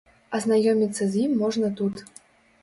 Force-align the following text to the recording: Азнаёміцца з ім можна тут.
Азнаёміцца 0.37 1.09
з 1.17 1.27
ім 1.27 1.37
можна 1.43 1.71
тут. 1.83 2.03